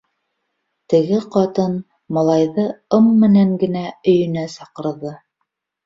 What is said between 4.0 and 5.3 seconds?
өйөнә саҡырҙы.